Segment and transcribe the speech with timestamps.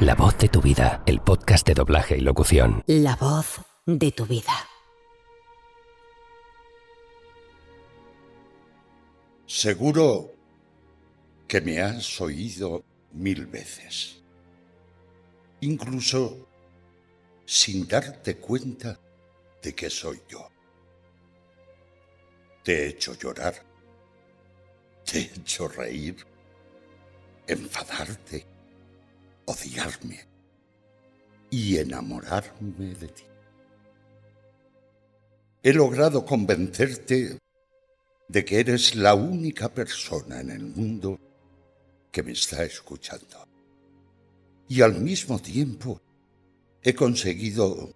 [0.00, 2.84] La voz de tu vida, el podcast de doblaje y locución.
[2.86, 4.52] La voz de tu vida.
[9.46, 10.34] Seguro
[11.48, 14.22] que me has oído mil veces,
[15.62, 16.46] incluso
[17.46, 19.00] sin darte cuenta
[19.62, 20.46] de que soy yo.
[22.62, 23.54] Te he hecho llorar,
[25.10, 26.16] te he hecho reír,
[27.46, 28.55] enfadarte,
[29.46, 30.26] odiarme
[31.50, 33.24] y enamorarme de ti.
[35.62, 37.38] He logrado convencerte
[38.28, 41.18] de que eres la única persona en el mundo
[42.10, 43.46] que me está escuchando.
[44.68, 46.00] Y al mismo tiempo
[46.82, 47.94] he conseguido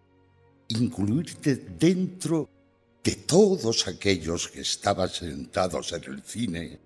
[0.68, 2.48] incluirte dentro
[3.02, 6.78] de todos aquellos que estaban sentados en el cine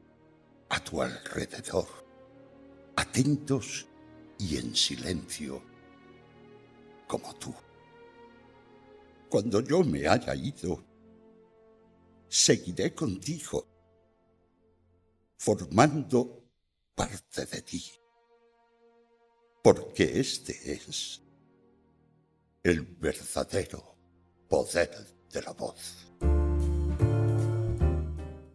[0.69, 1.87] a tu alrededor,
[2.97, 3.87] atentos
[4.39, 5.63] y en silencio,
[7.07, 7.55] como tú.
[9.29, 10.83] Cuando yo me haya ido,
[12.29, 13.67] seguiré contigo,
[15.37, 16.45] formando
[16.95, 17.85] parte de ti,
[19.63, 21.21] porque este es
[22.63, 23.95] el verdadero
[24.49, 24.91] poder
[25.31, 26.14] de la voz.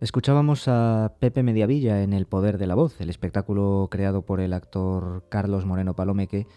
[0.02, 4.54] Escuchábamos a Pepe Mediavilla en El Poder de la Voz, el espectáculo creado por el
[4.54, 6.48] actor Carlos Moreno Palomeque,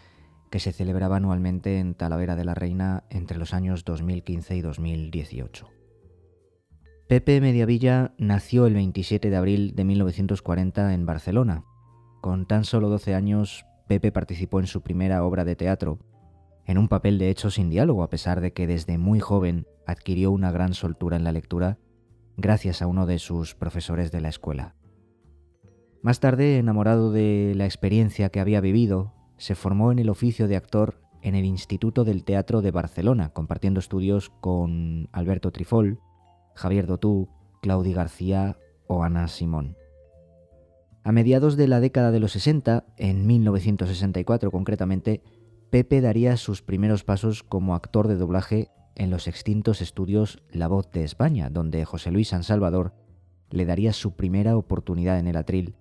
[0.49, 5.67] que se celebraba anualmente en Talavera de la Reina entre los años 2015 y 2018.
[7.09, 11.65] Pepe Mediavilla nació el 27 de abril de 1940 en Barcelona.
[12.21, 15.99] Con tan solo 12 años, Pepe participó en su primera obra de teatro,
[16.65, 20.31] en un papel de hecho sin diálogo, a pesar de que desde muy joven adquirió
[20.31, 21.77] una gran soltura en la lectura
[22.37, 24.75] gracias a uno de sus profesores de la escuela.
[26.01, 30.55] Más tarde, enamorado de la experiencia que había vivido, se formó en el oficio de
[30.55, 35.99] actor en el Instituto del Teatro de Barcelona, compartiendo estudios con Alberto Trifol,
[36.55, 37.29] Javier Dotú,
[37.61, 38.57] Claudi García
[38.87, 39.77] o Ana Simón.
[41.05, 45.21] A mediados de la década de los 60, en 1964 concretamente,
[45.69, 50.91] Pepe daría sus primeros pasos como actor de doblaje en los extintos estudios La Voz
[50.91, 52.93] de España, donde José Luis San Salvador
[53.49, 55.75] le daría su primera oportunidad en el atril,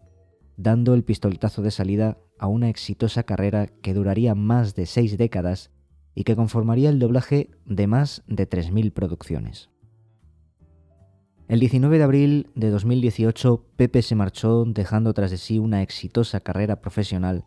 [0.57, 5.71] dando el pistoletazo de salida a una exitosa carrera que duraría más de seis décadas
[6.15, 9.71] y que conformaría el doblaje de más de 3.000 producciones.
[11.49, 16.41] El 19 de abril de 2018, Pepe se marchó dejando tras de sí una exitosa
[16.41, 17.45] carrera profesional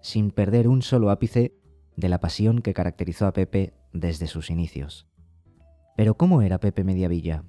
[0.00, 1.54] sin perder un solo ápice
[1.96, 5.06] de la pasión que caracterizó a Pepe desde sus inicios.
[5.96, 7.44] Pero ¿cómo era Pepe Mediavilla?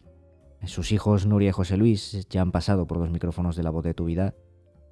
[0.64, 3.84] Sus hijos Nuria y José Luis ya han pasado por los micrófonos de la voz
[3.84, 4.36] de tu vida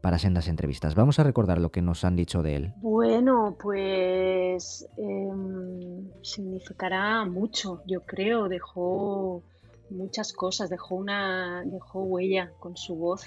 [0.02, 0.96] para sendas entrevistas.
[0.96, 2.74] Vamos a recordar lo que nos han dicho de él.
[2.82, 8.50] Bueno, pues em, significará mucho, yo creo.
[8.50, 9.42] Dejó
[9.90, 13.24] muchas cosas, dejó una, dejó huella con su voz.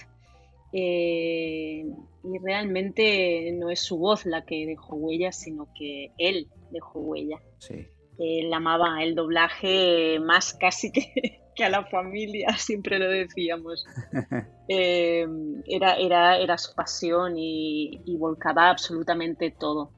[0.73, 1.87] Eh,
[2.25, 7.41] y realmente no es su voz la que dejó huella, sino que él dejó huella.
[7.59, 7.87] Sí.
[8.19, 13.85] Él amaba el doblaje más casi que, a la familia, siempre lo decíamos.
[14.69, 15.25] Eh,
[15.69, 19.93] era, era, era su pasión y, y volcaba absolutamente todo.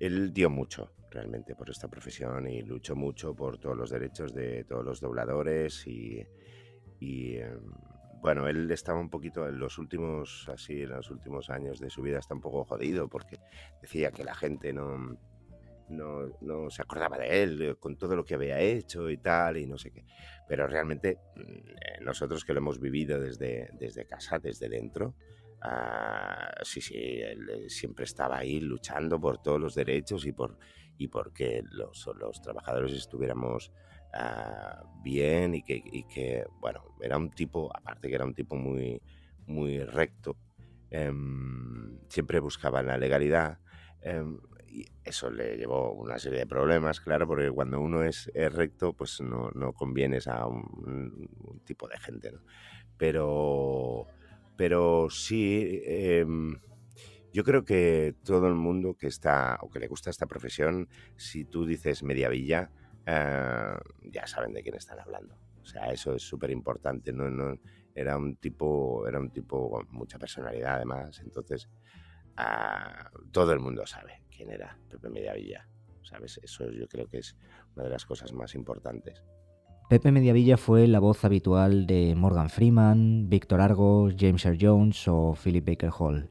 [0.00, 4.64] Él dio mucho, realmente por esta profesión y luchó mucho por todos los derechos de
[4.64, 6.26] todos los dobladores y,
[7.00, 7.60] em,
[8.20, 12.02] bueno, él estaba un poquito en los últimos, así, en los últimos años de su
[12.02, 13.38] vida está un poco jodido porque
[13.80, 15.16] decía que la gente no,
[15.90, 19.78] no, se acordaba de él con todo lo que había hecho y tal y no
[19.78, 20.04] sé qué.
[20.46, 25.14] Pero realmente mm, nosotros que lo hemos vivido desde, desde casa, desde dentro,
[25.62, 30.58] ah, sí, sí, él eh, siempre estaba ahí luchando por todos los derechos y por,
[30.96, 33.72] y porque los, los trabajadores estuviéramos
[34.14, 39.00] ah, bien y que, que, bueno, era un tipo, aparte que era un tipo muy,
[39.46, 40.36] muy recto,
[40.90, 43.58] em, siempre buscaba la legalidad.
[44.00, 44.38] Em,
[45.04, 49.50] eso le llevó una serie de problemas, claro, porque cuando uno es, recto, pues no,
[49.54, 52.32] no convienes a un, tipo de gente.
[52.96, 54.06] Pero,
[54.56, 56.58] pero sí, em,
[57.32, 61.44] yo creo que todo el mundo que está o que le gusta esta profesión, si
[61.44, 62.70] tú dices Mediavilla,
[63.06, 65.36] eh, ya saben de quién están hablando.
[65.62, 67.12] O sea, eso es súper importante.
[67.12, 67.30] ¿no?
[67.30, 67.58] No,
[67.94, 71.20] era un tipo, era un tipo con mucha personalidad, además.
[71.20, 71.68] Entonces,
[73.32, 75.68] todo el mundo sabe quién era Pepe Mediavilla.
[76.02, 76.40] ¿Sabes?
[76.42, 77.36] Eso yo creo que es
[77.74, 79.22] una de las cosas más importantes.
[79.88, 85.34] Pepe Mediavilla fue la voz habitual de Morgan Freeman, Víctor Argos, James Earl Jones o
[85.34, 86.30] Philip Baker Hall.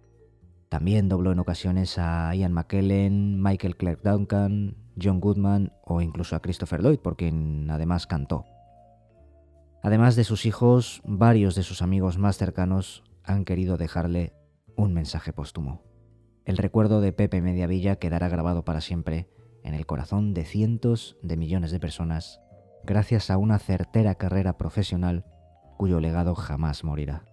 [0.69, 6.41] También dobló en ocasiones a Ian McKellen, Michael Clark Duncan, John Goodman o incluso a
[6.41, 8.45] Christopher Lloyd, por quien además cantó.
[9.81, 14.33] Además de sus hijos, varios de sus amigos más cercanos han querido dejarle
[14.75, 15.81] un mensaje póstumo.
[16.47, 19.27] El recuerdo de Pepe Mediavilla quedará grabado para siempre
[19.65, 22.39] en el corazón de cientos de millones de personas
[22.85, 25.25] gracias a una certera carrera profesional
[25.77, 27.25] cuyo legado jamás morirá.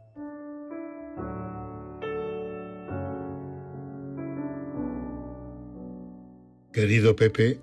[6.72, 7.60] Querido Pepe,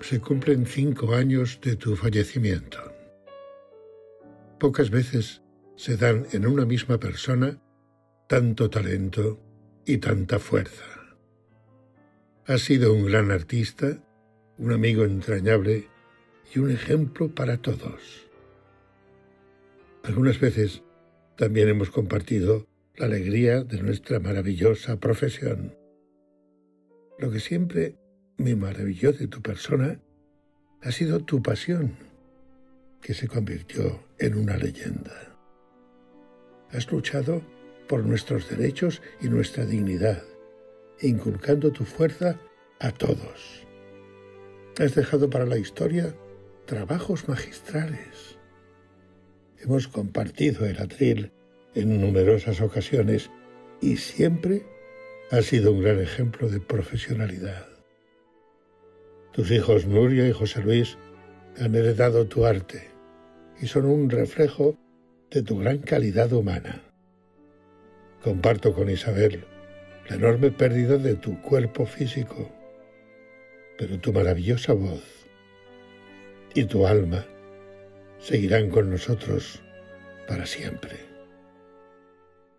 [0.00, 2.78] se cumplen cinco años de tu fallecimiento.
[4.58, 5.40] Pocas veces
[5.76, 7.62] se dan en una misma persona
[8.26, 9.49] tanto talento
[9.90, 10.84] y tanta fuerza.
[12.46, 13.98] Has sido un gran artista,
[14.56, 15.88] un amigo entrañable
[16.54, 18.28] y un ejemplo para todos.
[20.04, 20.84] Algunas veces
[21.36, 25.74] también hemos compartido la alegría de nuestra maravillosa profesión.
[27.18, 27.96] Lo que siempre
[28.36, 30.00] me maravilló de tu persona
[30.82, 31.96] ha sido tu pasión,
[33.02, 35.36] que se convirtió en una leyenda.
[36.70, 37.42] Has luchado
[37.90, 40.22] por nuestros derechos y nuestra dignidad,
[41.00, 42.38] inculcando tu fuerza
[42.78, 43.66] a todos.
[44.78, 46.14] Has dejado para la historia
[46.66, 48.38] trabajos magistrales.
[49.58, 51.32] Hemos compartido el atril
[51.74, 53.28] en numerosas ocasiones
[53.80, 54.62] y siempre
[55.32, 57.66] has sido un gran ejemplo de profesionalidad.
[59.32, 60.96] Tus hijos Nuria y José Luis
[61.58, 62.88] han heredado tu arte
[63.60, 64.78] y son un reflejo
[65.32, 66.84] de tu gran calidad humana.
[68.22, 69.44] Comparto con Isabel
[70.10, 72.50] la enorme pérdida de tu cuerpo físico,
[73.78, 75.26] pero tu maravillosa voz
[76.54, 77.24] y tu alma
[78.18, 79.62] seguirán con nosotros
[80.28, 80.96] para siempre.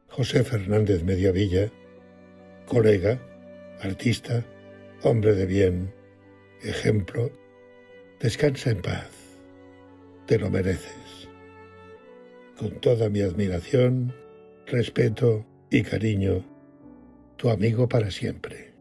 [0.08, 1.70] José Fernández Mediavilla,
[2.66, 3.20] colega,
[3.82, 4.44] artista,
[5.04, 5.94] hombre de bien,
[6.64, 7.32] ejemplo,
[8.20, 9.12] descansa en paz,
[10.26, 11.30] te lo mereces.
[12.58, 14.12] Con toda mi admiración,
[14.66, 16.44] respeto y cariño,
[17.38, 18.76] tu amigo para siempre,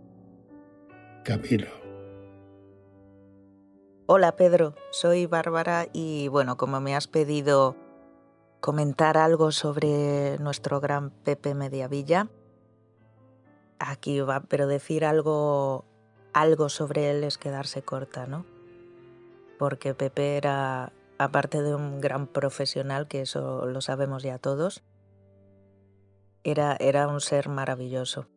[1.22, 1.70] Camilo.
[4.06, 7.76] Hola Pedro, soy Bárbara y bueno, como me has pedido
[8.58, 12.28] comentar algo sobre nuestro gran Pepe Mediavilla,
[13.78, 15.84] aquí va, pero decir algo
[16.32, 18.46] algo sobre él es quedarse corta, ¿no?
[19.60, 24.82] Porque Pepe era, aparte de un gran profesional, que eso lo sabemos ya todos,
[26.44, 28.28] era, era un ser maravilloso.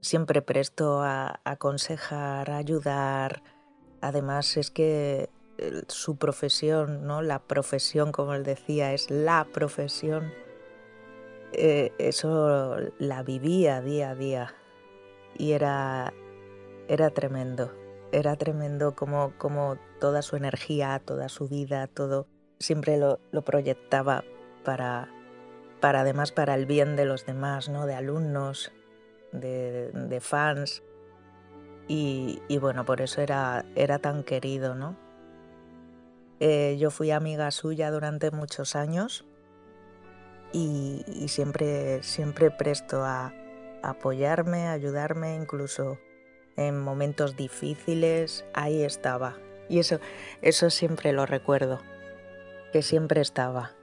[0.00, 3.42] Siempre presto a, aconsejar, a ayudar.
[4.00, 5.30] Además es que
[5.88, 7.22] su profesión, ¿no?
[7.22, 10.32] La profesión, como él decía, es la profesión.
[11.52, 14.54] Eh, eso la vivía día a día
[15.38, 16.12] y era,
[16.88, 17.72] era tremendo.
[18.12, 22.26] Era tremendo como, como toda su energía, toda su vida, todo
[22.58, 24.24] siempre lo, proyectaba
[24.64, 25.08] para,
[25.84, 27.84] para además para el bien de los demás, ¿no?
[27.84, 28.72] de alumnos,
[29.32, 30.82] de, fans.
[31.88, 34.96] Y, bueno, por eso era, era tan querido, ¿no?
[36.40, 39.26] Eh, yo fui amiga suya durante muchos años
[40.54, 43.34] y, siempre, siempre presto a,
[43.82, 45.98] a apoyarme, a ayudarme, incluso
[46.56, 49.36] en momentos difíciles, ahí estaba.
[49.68, 50.00] Y eso,
[50.40, 51.82] eso siempre lo recuerdo,
[52.72, 53.74] que siempre estaba.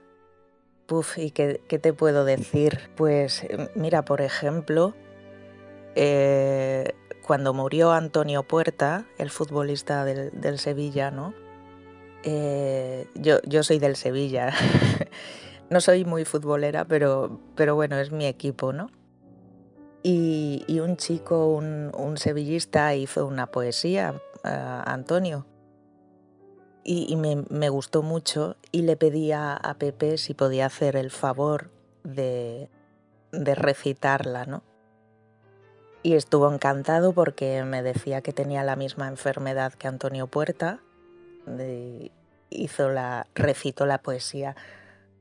[0.86, 2.90] Puf, ¿y qué, te puedo decir?
[2.96, 4.94] Pues mira, por ejemplo,
[5.94, 6.92] eh,
[7.26, 11.34] cuando murió Antonio Puerta, el futbolista del, Sevilla, ¿no?
[12.24, 14.52] Eh, yo, soy del Sevilla.
[15.70, 18.90] no soy muy futbolera, pero, pero bueno, es mi equipo, ¿no?
[20.02, 25.46] Y, un chico, un, sevillista, hizo una poesía, Antonio,
[26.84, 31.70] y, me, gustó mucho y le pedí a, Pepe si podía hacer el favor
[32.02, 32.68] de,
[33.32, 34.62] recitarla, ¿no?
[36.02, 40.80] Y estuvo encantado porque me decía que tenía la misma enfermedad que Antonio Puerta.
[42.50, 44.56] hizo la, recitó la poesía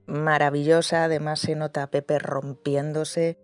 [0.08, 3.38] maravillosa, además se nota a Pepe rompiéndose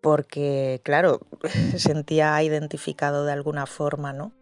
[0.00, 1.20] porque, claro,
[1.70, 4.32] se sentía identificado de alguna forma, ¿no?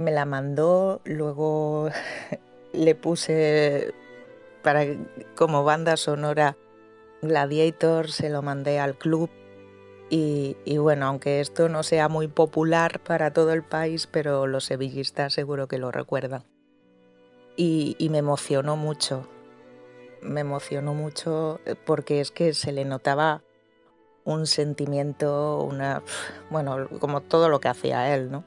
[0.00, 1.90] Me la mandó, luego
[2.72, 3.92] le puse
[4.62, 4.86] para
[5.36, 6.56] como banda sonora
[7.20, 9.28] Gladiator, se lo mandé al club
[10.08, 15.34] y, bueno, aunque esto no sea muy popular para todo el país, pero los sevillistas
[15.34, 16.44] seguro que lo recuerdan.
[17.56, 19.28] Y, y me emocionó mucho,
[20.22, 23.42] me emocionó mucho porque es que se le notaba
[24.24, 26.02] un sentimiento, una,
[26.48, 28.44] bueno, como todo lo que hacía él, ¿no?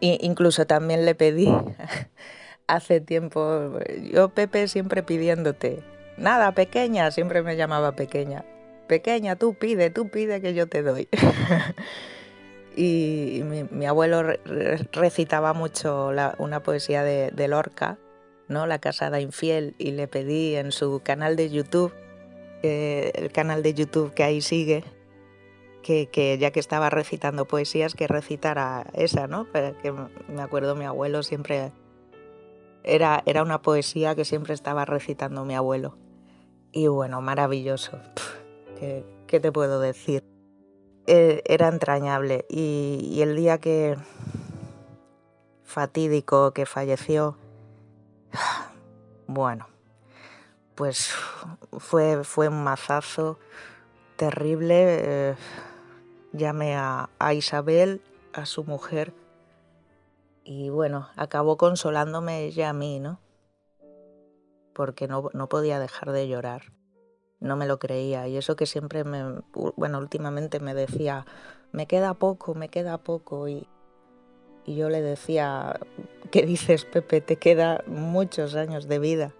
[0.00, 1.48] Incluso también le pedí
[2.66, 3.78] hace tiempo,
[4.12, 5.82] yo Pepe siempre pidiéndote,
[6.16, 8.44] nada, pequeña, siempre me llamaba pequeña,
[8.86, 11.08] pequeña, tú pide, tú pide que yo te doy.
[12.76, 14.22] y mi, abuelo
[14.92, 17.98] recitaba mucho una poesía de, Lorca,
[18.48, 18.66] ¿no?
[18.66, 21.92] La casada infiel, y le pedí en su canal de YouTube,
[22.62, 24.84] el canal de YouTube que ahí sigue,
[25.86, 29.46] que, ya que estaba recitando poesías, que recitara esa, ¿no?
[29.52, 29.94] Que
[30.28, 31.72] me acuerdo mi abuelo siempre...
[32.82, 35.96] Era, era una poesía que siempre estaba recitando mi abuelo.
[36.72, 37.98] Y bueno, maravilloso.
[38.78, 40.24] ¿qué, te puedo decir?
[41.06, 42.46] E, era entrañable.
[42.48, 43.96] Y, el día que...
[45.64, 47.36] fatídico que falleció...
[49.28, 49.66] Bueno,
[50.76, 51.12] pues
[51.78, 53.40] fue, fue un mazazo
[54.14, 54.74] terrible.
[55.00, 55.34] Eh,
[56.32, 58.00] llamé a, Isabel,
[58.32, 59.12] a su mujer,
[60.44, 63.20] y bueno, acabó consolándome ella a mí, ¿no?
[64.74, 66.72] Porque no, no podía dejar de llorar.
[67.40, 68.28] No me lo creía.
[68.28, 69.40] Y eso que siempre me,
[69.76, 71.26] bueno, últimamente me decía,
[71.72, 73.48] me queda poco, me queda poco.
[73.48, 73.66] Y,
[74.64, 75.80] y yo le decía,
[76.30, 77.20] ¿qué dices, Pepe?
[77.20, 79.32] Te queda muchos años de vida.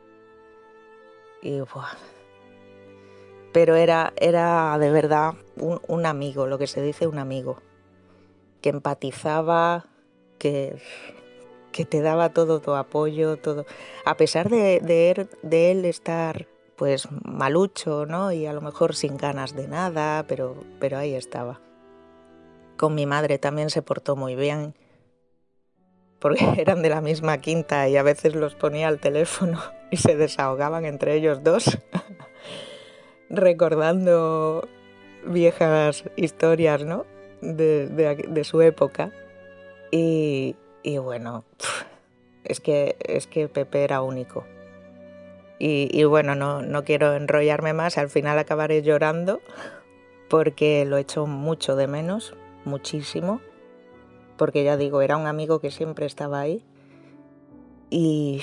[1.40, 1.97] Y buah,
[3.57, 7.63] pero era, era de verdad un, amigo, lo que se dice un amigo,
[8.61, 9.87] que empatizaba,
[10.39, 10.77] que,
[11.73, 13.65] que te daba todo tu apoyo, todo.
[14.05, 16.47] A pesar de, de, él estar
[16.77, 18.31] pues malucho, ¿no?
[18.31, 21.59] Y a lo mejor sin ganas de nada, pero, pero ahí estaba.
[22.77, 24.75] Con mi madre también se portó muy bien,
[26.19, 30.15] porque eran de la misma quinta y a veces los ponía al teléfono y se
[30.15, 31.79] desahogaban entre ellos dos
[33.30, 34.68] recordando
[35.26, 37.06] viejas historias, ¿no?
[37.40, 39.11] De, su época.
[39.90, 40.56] Y,
[41.02, 41.45] bueno,
[42.45, 44.45] es que, es que Pepe era único.
[45.59, 49.40] Y, bueno, no, no, quiero enrollarme más, al final acabaré llorando
[50.28, 52.35] porque lo echo mucho de menos,
[52.66, 53.40] muchísimo,
[54.37, 56.62] porque ya digo, era un amigo que siempre estaba ahí.
[57.88, 58.42] Y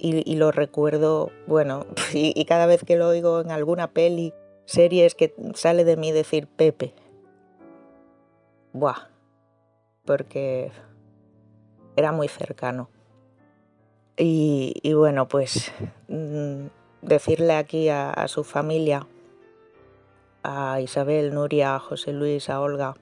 [0.00, 4.32] y, lo recuerdo, bueno, y, cada vez que lo oigo en alguna peli,
[4.64, 6.94] serie, es que sale de mí decir Pepe.
[8.72, 9.08] Buah,
[10.04, 10.72] porque
[11.96, 12.88] era muy cercano.
[14.16, 15.72] Y, bueno, pues
[16.08, 16.66] mm,
[17.02, 19.06] decirle aquí a, a, su familia,
[20.42, 22.96] a Isabel, Nuria, a José Luis, a Olga,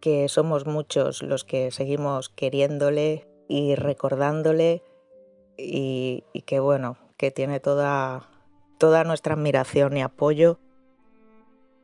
[0.00, 4.82] que somos muchos los que seguimos queriéndole y recordándole
[5.56, 8.28] y, que bueno, que tiene toda,
[8.78, 10.58] toda nuestra admiración y apoyo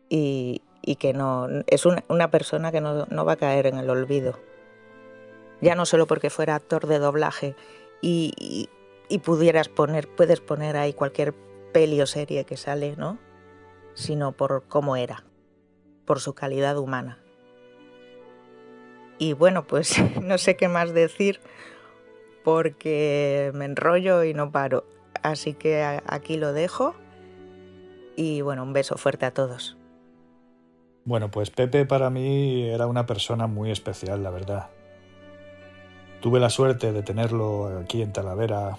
[0.08, 0.62] y,
[0.98, 4.38] que no es una, persona que no, va a caer en el olvido.
[5.60, 7.54] Ya no solo porque fuera actor de doblaje
[8.00, 8.68] y,
[9.24, 11.34] pudieras poner, puedes poner ahí cualquier
[11.72, 13.18] peli o serie que sale, ¿no?
[13.94, 15.24] Sino por cómo era,
[16.06, 17.18] por su calidad humana.
[19.18, 21.40] Y bueno, pues no sé qué más decir
[22.48, 24.86] porque me enrollo y no paro.
[25.22, 26.94] Así que aquí lo dejo
[28.16, 29.76] y bueno, un beso fuerte a todos.
[31.04, 34.70] Bueno, pues Pepe para mí era una persona muy especial, la verdad.
[36.22, 38.78] Tuve la suerte de tenerlo aquí en Talavera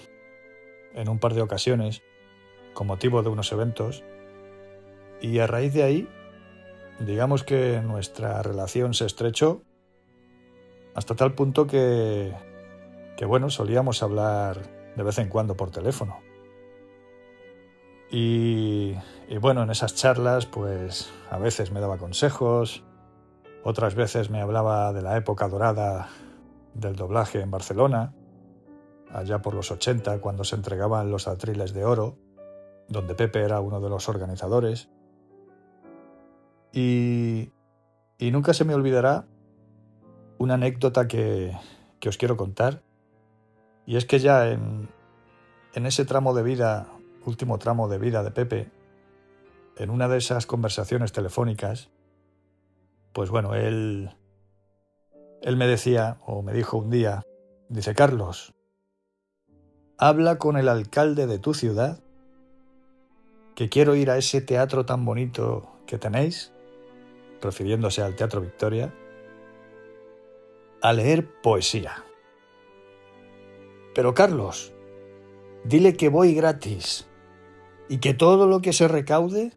[0.96, 2.02] en un par de ocasiones
[2.74, 4.04] con motivo de unos eventos
[5.22, 6.08] y a raíz de ahí,
[7.02, 9.62] digamos que nuestra relación se estrechó
[10.96, 12.34] hasta tal punto que
[13.20, 14.62] que bueno, solíamos hablar
[14.96, 16.22] de vez en cuando por teléfono.
[18.10, 18.96] Y,
[19.42, 22.82] bueno, en esas charlas pues a veces me daba consejos,
[23.66, 26.08] otras veces me hablaba de la época dorada
[26.74, 28.14] del doblaje en Barcelona,
[29.12, 32.18] allá por los 80 cuando se entregaban los atriles de oro,
[32.88, 34.90] donde Pepe era uno de los organizadores.
[36.72, 37.52] Y,
[38.18, 39.28] y nunca se me olvidará
[40.38, 41.52] una anécdota que,
[42.00, 42.82] que os quiero contar
[43.90, 44.88] y es que ya en,
[45.74, 46.86] ese tramo de vida,
[47.26, 48.70] último tramo de vida de Pepe,
[49.78, 51.90] en una de esas conversaciones telefónicas,
[53.14, 54.12] pues bueno, él,
[55.42, 57.24] él me decía, o me dijo un día,
[57.68, 58.54] dice, Carlos,
[59.98, 62.00] habla con el alcalde de tu ciudad,
[63.56, 66.54] que quiero ir a ese teatro tan bonito que tenéis,
[67.42, 68.94] refiriéndose al Teatro Victoria,
[70.84, 72.04] a leer poesía.
[73.96, 74.74] Pero Carlos,
[75.64, 77.08] dile que voy gratis
[77.88, 79.52] y que todo lo que se recaude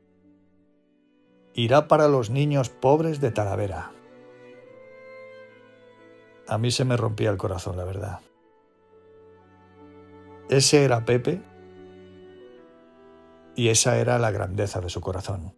[1.55, 3.93] irá para los niños pobres de Talavera.
[6.49, 8.21] A mí se me rompía el corazón, la verdad.
[10.49, 11.41] Ese era Pepe
[13.55, 15.55] y esa era la grandeza de su corazón.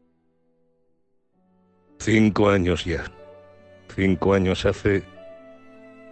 [1.99, 3.05] Cinco años ya.
[3.95, 5.05] Cinco años hace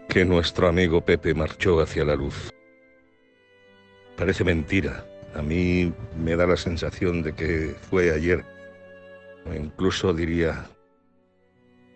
[0.09, 2.53] que nuestro amigo Pepe marchó hacia la luz.
[4.17, 5.07] Parece mentira.
[5.35, 8.45] A mí me da la sensación de que fue ayer.
[9.47, 10.67] O incluso diría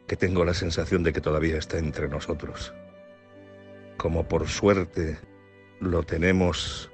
[0.06, 2.72] que tengo la sensación de que todavía está entre nosotros.
[3.96, 5.18] Como por suerte
[5.80, 6.90] lo tenemos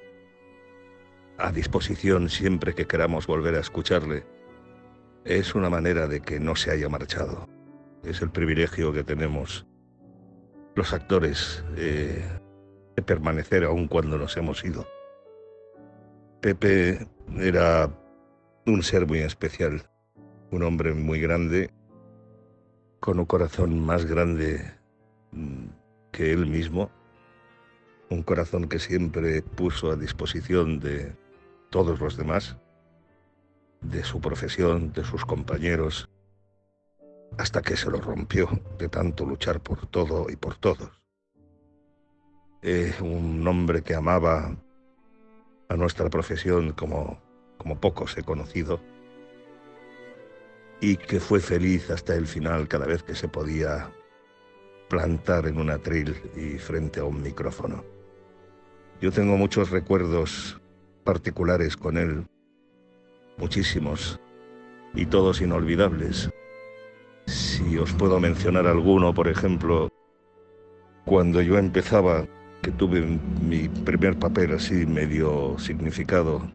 [1.38, 4.24] a disposición siempre que queramos volver a escucharle,
[5.24, 7.48] es una manera de que no se haya marchado.
[8.04, 9.66] Es el privilegio que tenemos
[10.74, 12.24] los actores eh,
[12.96, 14.86] de permanecer aún cuando nos hemos ido.
[16.40, 17.06] Pepe
[17.38, 17.90] era
[18.66, 19.82] un ser muy especial,
[20.50, 21.70] un hombre muy grande,
[23.00, 24.72] con un corazón más grande
[25.32, 25.66] mm,
[26.12, 26.90] que él mismo,
[28.10, 31.16] un corazón que siempre puso a disposición de
[31.70, 32.56] todos los demás,
[33.80, 36.08] de su profesión, de sus compañeros,
[37.38, 38.48] hasta que se lo rompió
[38.78, 40.90] de tanto luchar por todo y por todos.
[42.62, 44.56] Es un hombre que amaba
[45.68, 47.20] a nuestra profesión como,
[47.58, 48.80] como pocos he conocido
[50.80, 53.90] y que fue feliz hasta el final cada vez que se podía
[54.88, 57.84] plantar en un atril y frente a un micrófono.
[59.00, 60.60] Yo tengo muchos recuerdos
[61.04, 62.26] particulares con él,
[63.38, 64.20] muchísimos,
[64.94, 66.30] y todos inolvidables.
[67.26, 69.88] Si os puedo mencionar alguno, por ejemplo,
[71.04, 72.26] cuando yo empezaba,
[72.62, 76.52] que tuve mi primer papel así medio significado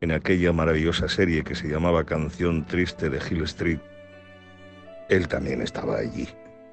[0.00, 3.78] en aquella maravillosa serie que se llamaba Canción Triste de Hill Street,
[5.08, 6.28] él también estaba allí.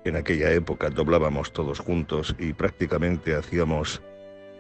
[0.06, 4.02] En aquella época doblábamos todos juntos y prácticamente hacíamos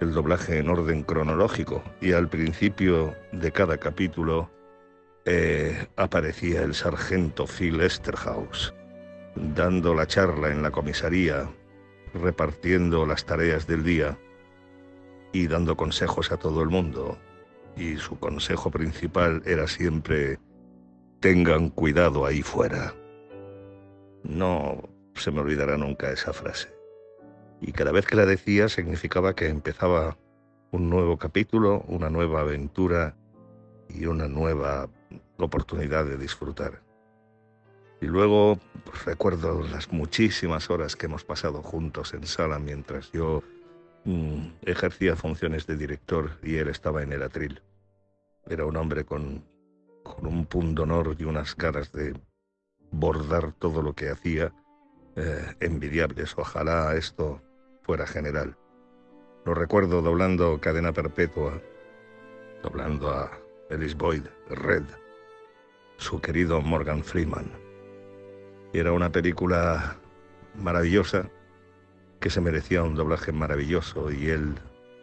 [0.01, 4.49] el doblaje en orden cronológico y al principio de cada capítulo
[5.27, 8.73] eh, aparecía el sargento Phil Esterhaus
[9.35, 11.47] dando la charla en la comisaría,
[12.15, 14.17] repartiendo las tareas del día
[15.31, 17.19] y dando consejos a todo el mundo.
[17.75, 20.39] Y su consejo principal era siempre,
[21.19, 22.95] tengan cuidado ahí fuera.
[24.23, 26.77] No se me olvidará nunca esa frase
[27.61, 30.17] y cada vez que la decía significaba que empezaba
[30.71, 33.15] un nuevo capítulo, una nueva aventura
[33.89, 34.89] y una nueva
[35.45, 36.82] oportunidad de disfrutar.
[38.00, 43.41] Y luego pues, recuerdo las muchísimas horas que hemos pasado juntos en sala mientras yo
[44.06, 47.62] mm, ejercía funciones de director y él estaba en el atril.
[48.47, 49.43] Era un hombre con,
[50.04, 52.13] con un pundonor y unas caras de
[52.91, 54.54] bordar todo lo que hacía
[55.15, 56.38] eh, envidiables.
[56.38, 57.41] Ojalá esto
[57.82, 58.56] fuera general.
[59.45, 61.62] Lo recuerdo doblando Cadena Perpetua,
[62.62, 63.32] doblando a
[63.69, 64.84] Ellis Boyd, Red,
[65.97, 67.51] su querido Morgan Freeman.
[68.73, 69.97] Era una película
[70.55, 71.29] maravillosa
[72.19, 74.55] que se merecía un doblaje maravilloso y él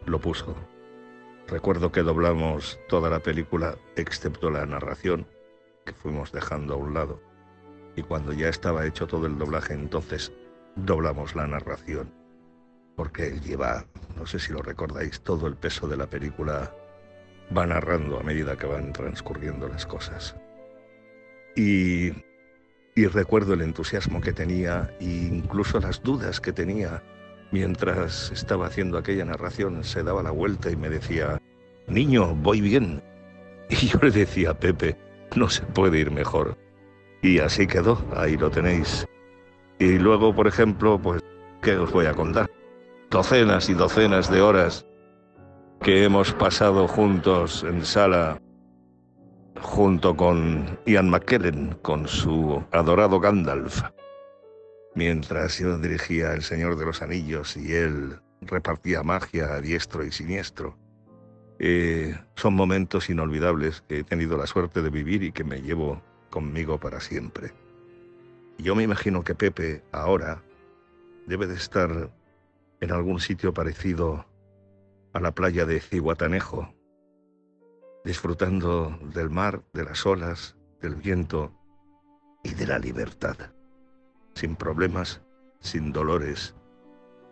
[0.05, 0.55] lo puso.
[1.47, 5.27] Recuerdo que doblamos toda la película excepto la narración,
[5.85, 7.21] que fuimos dejando a un lado.
[7.95, 10.31] Y cuando ya estaba hecho todo el doblaje, entonces
[10.75, 12.25] doblamos la narración
[12.95, 16.73] porque él lleva, no sé si lo recordáis, todo el peso de la película
[17.55, 20.35] va narrando a medida que van transcurriendo las cosas.
[21.55, 22.11] Y,
[22.95, 27.03] recuerdo el entusiasmo que tenía e incluso las dudas que tenía
[27.51, 29.83] mientras estaba haciendo aquella narración.
[29.83, 31.41] Se daba la vuelta y me decía,
[31.87, 33.01] niño, voy bien.
[33.69, 34.95] Y yo le decía, Pepe,
[35.35, 36.55] no se puede ir mejor.
[37.23, 39.07] Y así quedó, ahí lo tenéis.
[39.79, 41.23] Y luego, por ejemplo, pues,
[41.63, 42.47] ¿qué os voy a contar?
[43.09, 44.85] docenas y docenas de horas
[45.81, 48.41] que hemos pasado juntos en sala
[49.61, 53.81] junto con Ian McKellen, con su adorado Gandalf,
[54.93, 60.11] mientras yo dirigía El Señor de los Anillos y él repartía magia a diestro y
[60.11, 60.77] siniestro.
[61.59, 66.01] Eh, son momentos inolvidables que he tenido la suerte de vivir y que me llevo
[66.29, 67.53] conmigo para siempre.
[68.57, 70.41] Yo me imagino que Pepe ahora
[71.27, 72.09] debe de estar
[72.81, 74.25] en algún sitio parecido
[75.13, 76.73] a la playa de Cihuatanejo,
[78.05, 81.51] disfrutando del mar, de las olas, del viento
[82.43, 83.35] y de la libertad,
[84.35, 85.21] sin problemas,
[85.59, 86.55] sin dolores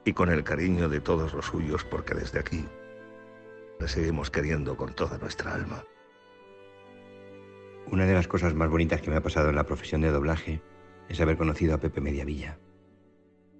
[0.03, 2.65] y con el cariño de todos los suyos, porque desde aquí
[3.79, 5.83] le seguimos queriendo con toda nuestra alma.
[7.91, 10.61] Una de las cosas más bonitas que me ha pasado en la profesión de doblaje
[11.07, 12.57] es haber conocido a Pepe Mediavilla.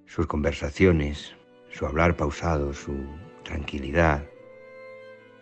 [0.07, 1.35] Sus conversaciones,
[1.69, 2.95] su hablar pausado, su
[3.43, 4.25] tranquilidad,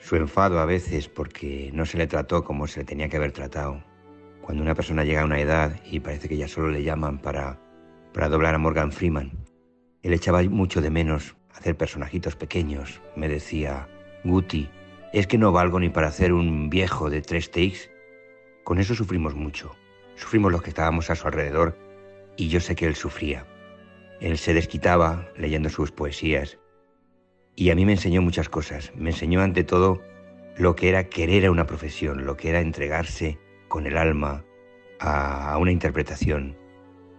[0.02, 3.32] su enfado a veces porque no se le trató como se le tenía que haber
[3.32, 3.84] tratado.
[4.42, 7.60] Cuando una persona llega a una edad y parece que ya solo le llaman para,
[8.12, 9.32] para doblar a Morgan Freeman,
[10.02, 13.00] él echaba mucho de menos hacer personajitos pequeños.
[13.16, 13.88] Me decía,
[14.24, 14.70] Guti,
[15.14, 17.92] es que no valgo ni para hacer un viejo de tres takes.
[18.64, 19.76] Con eso sufrimos mucho.
[20.16, 21.78] Sufrimos los que estábamos a su alrededor
[22.38, 23.46] y yo sé que él sufría.
[24.20, 26.58] Él se desquitaba leyendo sus poesías
[27.62, 28.92] y a mí me enseñó muchas cosas.
[28.96, 30.02] Me enseñó ante todo
[30.58, 34.44] lo que era querer a una profesión, lo que era entregarse con el alma
[35.00, 36.58] a, una interpretación.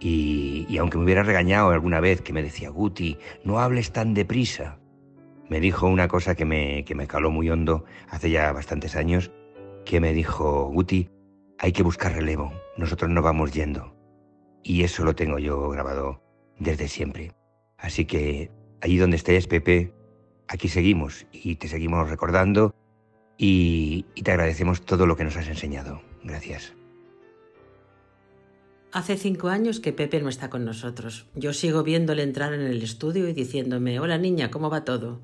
[0.01, 4.13] Y, y, aunque me hubiera regañado alguna vez que me decía, Guti, no hables tan
[4.13, 4.79] deprisa,
[5.47, 9.31] me dijo una cosa que me, que me caló muy hondo hace ya bastantes años,
[9.85, 11.09] que me dijo, Guti,
[11.57, 13.95] hay que buscar relevo, nosotros no vamos yendo.
[14.61, 16.21] Y eso lo tengo yo grabado
[16.59, 17.31] desde siempre.
[17.77, 18.51] Así que
[18.81, 19.93] allí donde estés, Pepe,
[20.47, 22.73] aquí seguimos y te seguimos recordando
[23.37, 26.01] y, te agradecemos todo lo que nos has enseñado.
[26.23, 26.73] Gracias.
[28.91, 31.25] Hace cinco años que Pepe no está con nosotros.
[31.35, 35.21] Yo sigo viéndole entrar en el estudio y diciéndome, hola niña, ¿cómo va todo?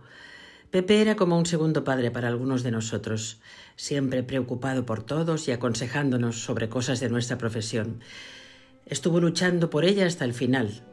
[0.71, 3.41] Pepe era como un segundo padre para algunos de nosotros,
[3.75, 8.01] siempre preocupado por todos y aconsejándonos sobre cosas de nuestra profesión.
[8.86, 10.84] Estuvo luchando por ella hasta el final,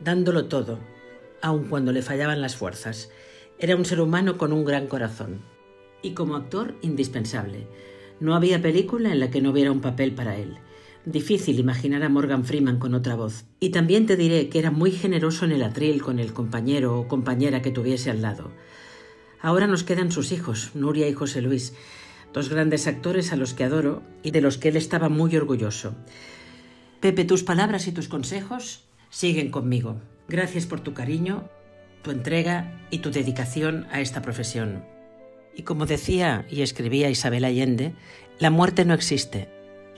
[0.00, 0.78] dándolo todo,
[1.42, 3.10] aun cuando le fallaban las fuerzas,
[3.58, 5.40] era un ser humano con un gran corazón.
[6.02, 7.66] Y como actor, indispensable.
[8.20, 10.58] No había película en la que no hubiera un papel para él.
[11.04, 13.44] Difícil imaginar a Morgan Freeman con otra voz.
[13.60, 17.08] Y también te diré que era muy generoso en el atril con el compañero o
[17.08, 18.50] compañera que tuviese al lado.
[19.40, 21.74] Ahora nos quedan sus hijos, Nuria y José Luis,
[22.32, 25.94] dos grandes actores a los que adoro y de los que él estaba muy orgulloso.
[27.00, 30.00] Pepe, tus palabras y tus consejos siguen conmigo.
[30.28, 31.48] Gracias por tu cariño
[32.02, 34.84] tu entrega y tu dedicación a esta profesión.
[35.54, 37.94] Y como decía y escribía Isabel Allende,
[38.38, 39.48] la muerte no existe.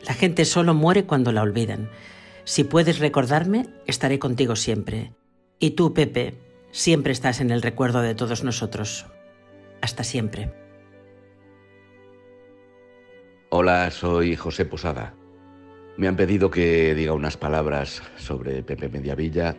[0.07, 1.91] La gente solo muere cuando la olvidan.
[2.45, 5.13] Si puedes recordarme, estaré contigo siempre.
[5.59, 6.35] Y tú, Pepe,
[6.71, 9.07] siempre estás en el recuerdo de todos nosotros.
[9.83, 10.51] Hasta siempre.
[13.51, 15.15] Hola, soy José Posada.
[15.99, 19.57] Me han pedido que diga unas palabras sobre Pepe Mediavilla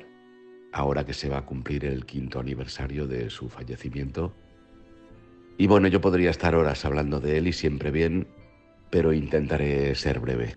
[0.71, 4.34] ahora que se va a cumplir el quinto aniversario de su fallecimiento.
[5.57, 8.27] Y bueno, yo podría estar horas hablando de él y siempre bien,
[8.89, 10.55] pero intentaré ser breve.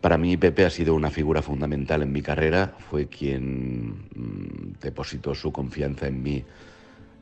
[0.00, 5.34] Para mí Pepe ha sido una figura fundamental en mi carrera, fue quien mm, depositó
[5.34, 6.44] su confianza en mí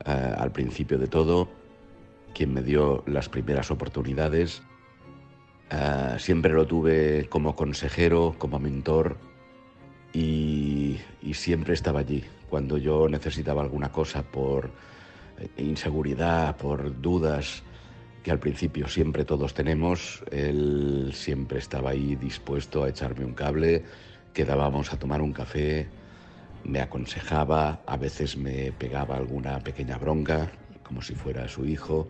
[0.05, 1.49] eh, al principio de todo,
[2.33, 4.61] quien me dio las primeras oportunidades.
[5.69, 9.17] Eh, siempre lo tuve como consejero, como mentor,
[10.13, 10.99] y,
[11.33, 12.23] siempre estaba allí.
[12.49, 14.71] Cuando yo necesitaba alguna cosa por
[15.37, 17.63] eh, inseguridad, por dudas,
[18.23, 23.83] que al principio siempre todos tenemos, él siempre estaba ahí dispuesto a echarme un cable,
[24.33, 25.87] quedábamos a tomar un café,
[26.63, 30.51] me aconsejaba, a veces me pegaba alguna pequeña bronca,
[30.83, 32.09] como si fuera su hijo.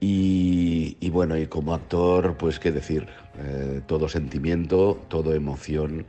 [0.00, 6.06] Y, bueno, y como actor, pues qué decir, eh, todo sentimiento, todo emoción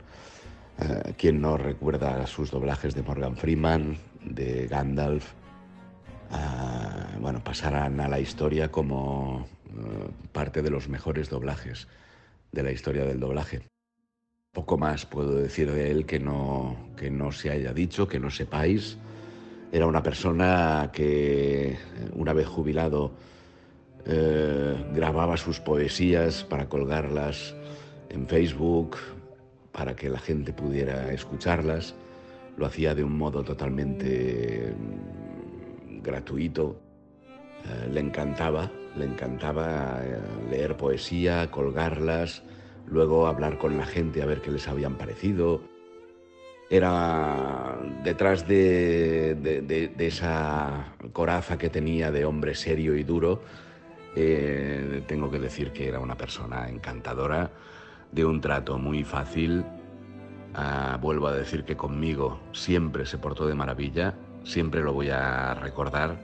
[0.80, 5.32] eh, ¿Quién no recuerda sus doblajes de Morgan Freeman, de Gandalf?
[6.30, 11.88] Ah, bueno, pasarán a la historia como eh, parte de los mejores doblajes
[12.52, 13.62] de la historia del doblaje.
[14.52, 18.30] Poco más puedo decir de él que no, que no se haya dicho, que no
[18.30, 18.96] sepáis.
[19.72, 21.78] Era una persona que,
[22.14, 23.12] una vez jubilado,
[24.92, 27.54] grababa sus poesías para colgarlas
[28.08, 28.96] en Facebook,
[29.72, 31.94] para que la gente pudiera escucharlas.
[32.56, 36.80] Lo hacía de un modo totalmente mm, gratuito.
[37.64, 40.18] Eh, le encantaba, le encantaba eh,
[40.50, 42.42] leer poesía, colgarlas,
[42.86, 45.60] luego hablar con la gente a ver qué les habían parecido.
[46.70, 53.42] Era detrás de, esa coraza que tenía de hombre serio y duro,
[54.14, 57.50] eh, tengo que decir que era una persona encantadora
[58.12, 59.64] de un trato muy fácil.
[60.54, 65.54] Ah, vuelvo a decir que conmigo siempre se portó de maravilla, siempre lo voy a
[65.54, 66.20] recordar.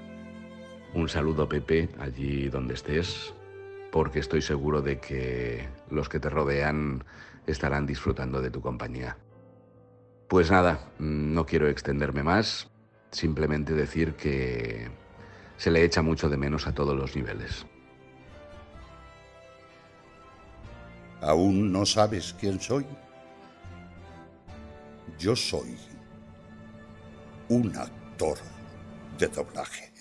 [0.94, 3.35] Un saludo Pepe, allí donde estés,
[3.92, 7.05] porque estoy seguro de que los que te rodean
[7.46, 9.16] estarán disfrutando de tu compañía.
[10.29, 12.68] Pues nada, no quiero extenderme más,
[13.11, 14.88] simplemente decir que
[15.57, 17.66] se le echa mucho de menos a todos los niveles.
[21.20, 22.87] ¿Aún no sabes quién soy?
[25.18, 25.76] Yo soy
[27.48, 28.38] un actor
[29.18, 29.95] de doblaje.